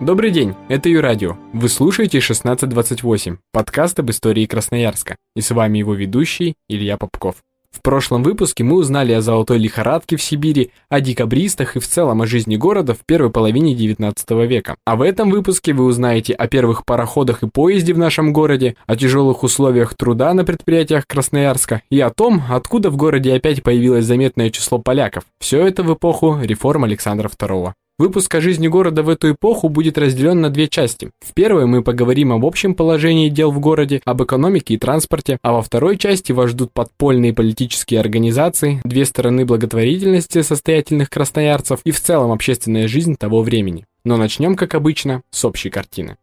[0.00, 1.36] Добрый день, это Юрадио.
[1.52, 5.16] Вы слушаете 1628, подкаст об истории Красноярска.
[5.34, 7.38] И с вами его ведущий Илья Попков.
[7.72, 12.22] В прошлом выпуске мы узнали о золотой лихорадке в Сибири, о декабристах и в целом
[12.22, 14.76] о жизни города в первой половине 19 века.
[14.86, 18.94] А в этом выпуске вы узнаете о первых пароходах и поезде в нашем городе, о
[18.94, 24.50] тяжелых условиях труда на предприятиях Красноярска и о том, откуда в городе опять появилось заметное
[24.50, 25.24] число поляков.
[25.40, 27.72] Все это в эпоху реформ Александра II.
[27.98, 31.10] Выпуск о жизни города в эту эпоху будет разделен на две части.
[31.18, 35.52] В первой мы поговорим об общем положении дел в городе, об экономике и транспорте, а
[35.52, 42.00] во второй части вас ждут подпольные политические организации, две стороны благотворительности состоятельных красноярцев и в
[42.00, 43.84] целом общественная жизнь того времени.
[44.04, 46.18] Но начнем, как обычно, с общей картины.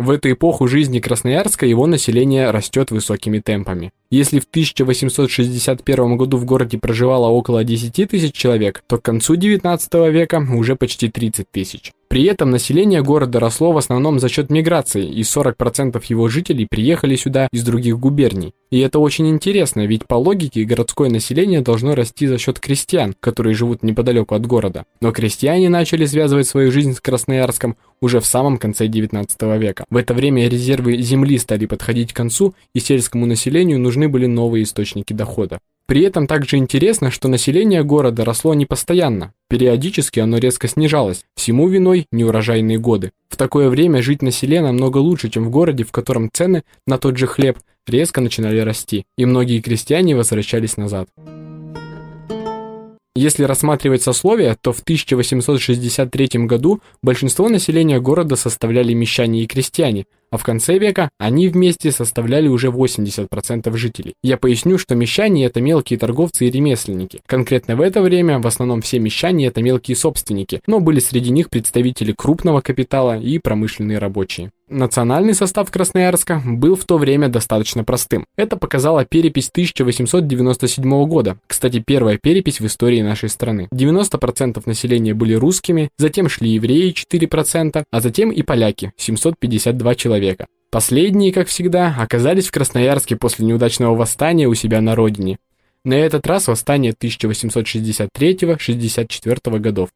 [0.00, 3.92] В эту эпоху жизни Красноярска его население растет высокими темпами.
[4.10, 9.92] Если в 1861 году в городе проживало около 10 тысяч человек, то к концу 19
[10.10, 11.92] века уже почти 30 тысяч.
[12.10, 17.14] При этом население города росло в основном за счет миграции, и 40% его жителей приехали
[17.14, 18.52] сюда из других губерний.
[18.72, 23.54] И это очень интересно, ведь по логике городское население должно расти за счет крестьян, которые
[23.54, 24.86] живут неподалеку от города.
[25.00, 29.84] Но крестьяне начали связывать свою жизнь с Красноярском уже в самом конце 19 века.
[29.88, 34.64] В это время резервы земли стали подходить к концу, и сельскому населению нужны были новые
[34.64, 35.60] источники дохода.
[35.90, 39.32] При этом также интересно, что население города росло не постоянно.
[39.48, 43.10] Периодически оно резко снижалось, всему виной неурожайные годы.
[43.28, 46.96] В такое время жить на селе намного лучше, чем в городе, в котором цены на
[46.96, 51.08] тот же хлеб резко начинали расти, и многие крестьяне возвращались назад.
[53.20, 60.38] Если рассматривать сословия, то в 1863 году большинство населения города составляли мещане и крестьяне, а
[60.38, 64.14] в конце века они вместе составляли уже 80% жителей.
[64.22, 67.20] Я поясню, что мещане– это мелкие торговцы и ремесленники.
[67.26, 71.50] Конкретно в это время в основном все мещане– это мелкие собственники, но были среди них
[71.50, 74.50] представители крупного капитала и промышленные рабочие.
[74.70, 78.24] Национальный состав Красноярска был в то время достаточно простым.
[78.36, 81.38] Это показала перепись 1897 года.
[81.48, 83.66] Кстати, первая перепись в истории нашей страны.
[83.74, 90.46] 90% населения были русскими, затем шли евреи 4%, а затем и поляки 752 человека.
[90.70, 95.38] Последние, как всегда, оказались в Красноярске после неудачного восстания у себя на родине.
[95.84, 99.88] На этот раз восстание 1863-64 годов.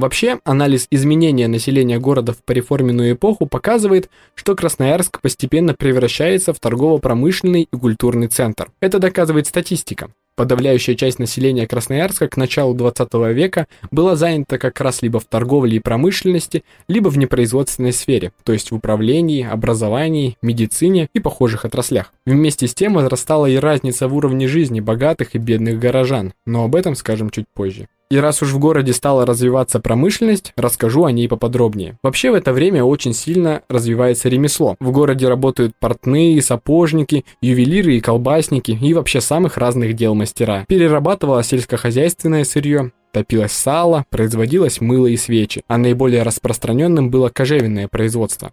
[0.00, 7.68] Вообще, анализ изменения населения города в пореформенную эпоху показывает, что Красноярск постепенно превращается в торгово-промышленный
[7.70, 8.70] и культурный центр.
[8.80, 10.08] Это доказывает статистика.
[10.36, 15.76] Подавляющая часть населения Красноярска к началу 20 века была занята как раз либо в торговле
[15.76, 22.14] и промышленности, либо в непроизводственной сфере, то есть в управлении, образовании, медицине и похожих отраслях.
[22.24, 26.74] Вместе с тем возрастала и разница в уровне жизни богатых и бедных горожан, но об
[26.74, 27.86] этом скажем чуть позже.
[28.10, 31.96] И раз уж в городе стала развиваться промышленность, расскажу о ней поподробнее.
[32.02, 34.74] Вообще в это время очень сильно развивается ремесло.
[34.80, 40.64] В городе работают портные, сапожники, ювелиры и колбасники и вообще самых разных дел мастера.
[40.66, 48.52] Перерабатывалось сельскохозяйственное сырье, топилось сало, производилось мыло и свечи, а наиболее распространенным было кожевенное производство.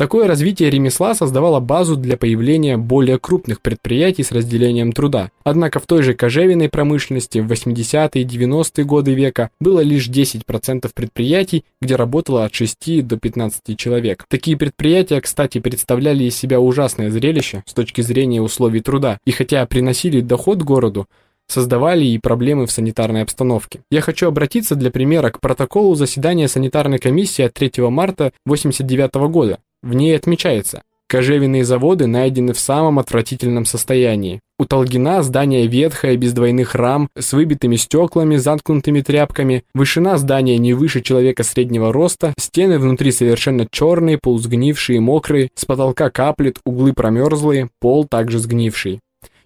[0.00, 5.30] Такое развитие ремесла создавало базу для появления более крупных предприятий с разделением труда.
[5.44, 10.90] Однако в той же кожевенной промышленности в 80-е и 90-е годы века было лишь 10%
[10.94, 14.24] предприятий, где работало от 6 до 15 человек.
[14.26, 19.66] Такие предприятия, кстати, представляли из себя ужасное зрелище с точки зрения условий труда, и хотя
[19.66, 21.08] приносили доход городу,
[21.46, 23.80] создавали и проблемы в санитарной обстановке.
[23.90, 29.58] Я хочу обратиться для примера к протоколу заседания санитарной комиссии от 3 марта 1989 года,
[29.82, 34.40] в ней отмечается, кожевенные заводы найдены в самом отвратительном состоянии.
[34.58, 40.74] У Толгина здание ветхое, без двойных рам, с выбитыми стеклами, заткнутыми тряпками, вышина здания не
[40.74, 47.70] выше человека среднего роста, стены внутри совершенно черные, полусгнившие, мокрые, с потолка каплет, углы промерзлые,
[47.80, 49.00] пол также сгнивший.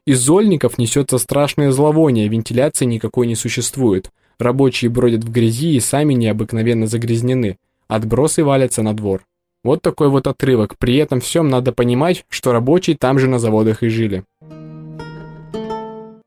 [0.06, 4.10] Из зольников несется страшное зловоние, вентиляции никакой не существует.
[4.38, 7.56] Рабочие бродят в грязи и сами необыкновенно загрязнены.
[7.88, 9.22] Отбросы валятся на двор.
[9.64, 10.76] Вот такой вот отрывок.
[10.78, 14.24] При этом всем надо понимать, что рабочие там же на заводах и жили.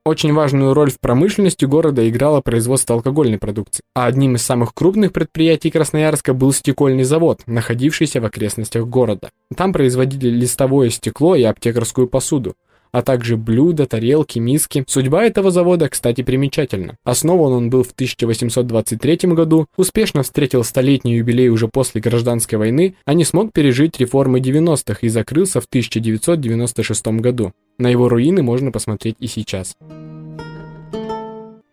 [0.07, 3.83] Очень важную роль в промышленности города играло производство алкогольной продукции.
[3.93, 9.29] А одним из самых крупных предприятий Красноярска был стекольный завод, находившийся в окрестностях города.
[9.55, 12.55] Там производили листовое стекло и аптекарскую посуду
[12.91, 14.83] а также блюда, тарелки, миски.
[14.87, 16.97] Судьба этого завода, кстати, примечательна.
[17.03, 23.13] Основан он был в 1823 году, успешно встретил столетний юбилей уже после гражданской войны, а
[23.13, 27.53] не смог пережить реформы 90-х и закрылся в 1996 году.
[27.77, 29.75] На его руины можно посмотреть и сейчас.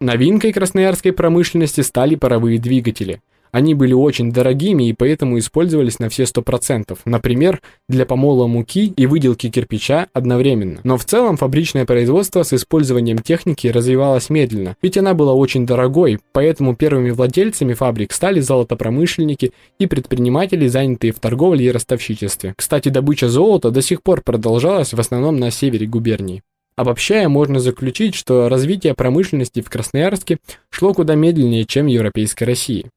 [0.00, 3.20] Новинкой красноярской промышленности стали паровые двигатели–
[3.54, 9.06] они были очень дорогими и поэтому использовались на все 100%, например, для помола муки и
[9.06, 10.80] выделки кирпича одновременно.
[10.82, 16.18] Но в целом фабричное производство с использованием техники развивалось медленно, ведь она была очень дорогой,
[16.32, 22.54] поэтому первыми владельцами фабрик стали золотопромышленники и предприниматели, занятые в торговле и ростовщичестве.
[22.56, 26.42] Кстати, добыча золота до сих пор продолжалась в основном на севере губернии.
[26.76, 30.38] Обобщая, можно заключить, что развитие промышленности в Красноярске
[30.70, 32.90] шло куда медленнее, чем в Европейской России.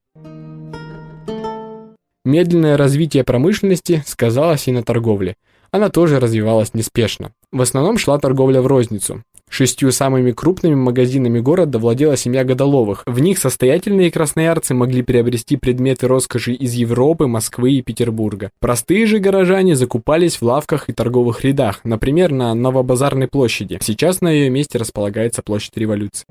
[2.27, 5.37] Медленное развитие промышленности сказалось и на торговле.
[5.71, 7.31] Она тоже развивалась неспешно.
[7.53, 9.23] В основном шла торговля в розницу.
[9.49, 13.03] Шестью самыми крупными магазинами города владела семья Годоловых.
[13.05, 18.51] В них состоятельные красноярцы могли приобрести предметы роскоши из Европы, Москвы и Петербурга.
[18.59, 23.79] Простые же горожане закупались в лавках и торговых рядах, например, на Новобазарной площади.
[23.81, 26.25] Сейчас на ее месте располагается площадь революции.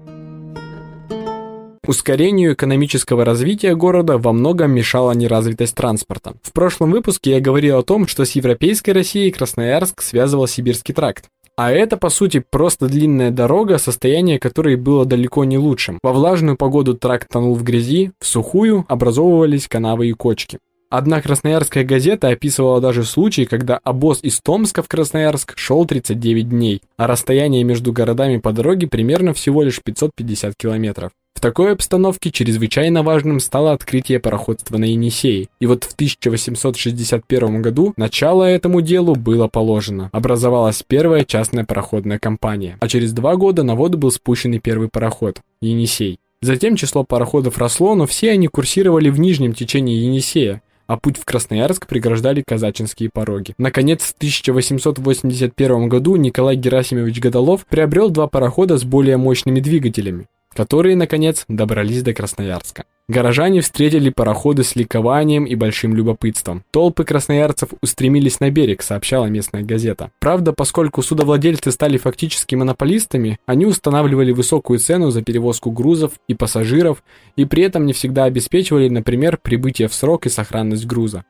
[1.86, 6.34] Ускорению экономического развития города во многом мешала неразвитость транспорта.
[6.42, 11.26] В прошлом выпуске я говорил о том, что с европейской Россией Красноярск связывал Сибирский тракт.
[11.56, 16.00] А это, по сути, просто длинная дорога, состояние которой было далеко не лучшим.
[16.02, 20.58] Во влажную погоду тракт тонул в грязи, в сухую образовывались канавы и кочки.
[20.90, 26.82] Одна красноярская газета описывала даже случай, когда обоз из Томска в Красноярск шел 39 дней,
[26.96, 31.12] а расстояние между городами по дороге примерно всего лишь 550 километров.
[31.36, 35.48] В такой обстановке чрезвычайно важным стало открытие пароходства на Енисее.
[35.60, 40.08] И вот в 1861 году начало этому делу было положено.
[40.12, 44.88] Образовалась первая частная пароходная компания, а через два года на воду был спущен и первый
[44.88, 46.20] пароход– Енисей.
[46.40, 51.26] Затем число пароходов росло, но все они курсировали в нижнем течении Енисея, а путь в
[51.26, 53.52] Красноярск преграждали казачинские пороги.
[53.58, 60.96] Наконец, в 1881 году Николай Герасимович Годолов приобрел два парохода с более мощными двигателями которые,
[60.96, 62.84] наконец, добрались до Красноярска.
[63.08, 66.64] Горожане встретили пароходы с ликованием и большим любопытством.
[66.72, 70.10] Толпы красноярцев устремились на берег, сообщала местная газета.
[70.18, 77.04] Правда, поскольку судовладельцы стали фактически монополистами, они устанавливали высокую цену за перевозку грузов и пассажиров
[77.36, 81.24] и при этом не всегда обеспечивали, например, прибытие в срок и сохранность груза.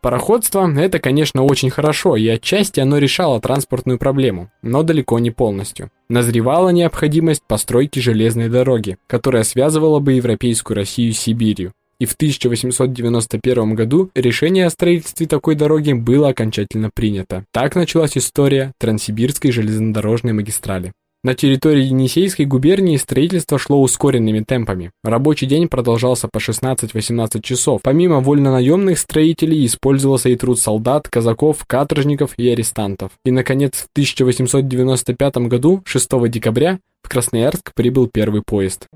[0.00, 5.90] Пароходство– это, конечно, очень хорошо, и отчасти оно решало транспортную проблему, но далеко не полностью.
[6.08, 11.72] Назревала необходимость постройки железной дороги, которая связывала бы Европейскую Россию с Сибирью.
[11.98, 17.44] И в 1891 году решение о строительстве такой дороги было окончательно принято.
[17.52, 20.92] Так началась история Транссибирской железнодорожной магистрали.
[21.22, 24.90] На территории Енисейской губернии строительство шло ускоренными темпами.
[25.04, 27.82] Рабочий день продолжался по 16-18 часов.
[27.82, 33.12] Помимо вольнонаемных строителей использовался и труд солдат, казаков, каторжников и арестантов.
[33.26, 38.86] И, наконец, в 1895 году, 6 декабря, в Красноярск прибыл первый поезд.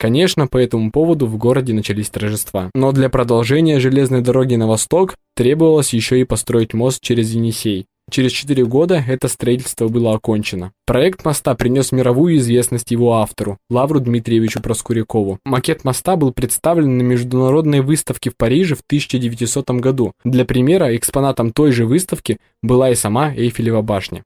[0.00, 2.70] Конечно, по этому поводу в городе начались торжества.
[2.74, 7.86] Но для продолжения железной дороги на восток требовалось еще и построить мост через Енисей.
[8.10, 10.72] Через 4 года это строительство было окончено.
[10.86, 15.38] Проект моста принес мировую известность его автору, Лавру Дмитриевичу Проскурякову.
[15.44, 20.12] Макет моста был представлен на международной выставке в Париже в 1900 году.
[20.24, 24.22] Для примера, экспонатом той же выставки была и сама Эйфелева башня.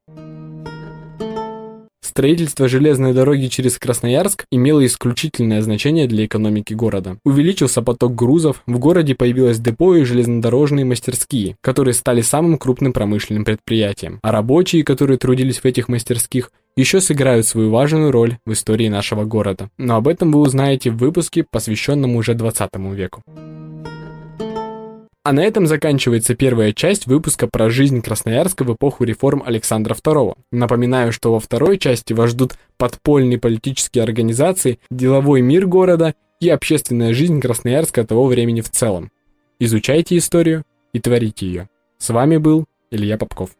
[2.12, 7.16] Строительство железной дороги через Красноярск имело исключительное значение для экономики города.
[7.24, 13.46] Увеличился поток грузов, в городе появилось депо и железнодорожные мастерские, которые стали самым крупным промышленным
[13.46, 14.18] предприятием.
[14.22, 19.24] А рабочие, которые трудились в этих мастерских, еще сыграют свою важную роль в истории нашего
[19.24, 19.70] города.
[19.78, 23.22] Но об этом вы узнаете в выпуске, посвященном уже 20 веку.
[25.24, 30.36] А на этом заканчивается первая часть выпуска про жизнь Красноярска в эпоху реформ Александра II.
[30.50, 37.14] Напоминаю, что во второй части вас ждут подпольные политические организации, деловой мир города и общественная
[37.14, 39.12] жизнь Красноярска того времени в целом.
[39.60, 41.68] Изучайте историю и творите ее.
[41.98, 43.50] С вами был Илья Попков.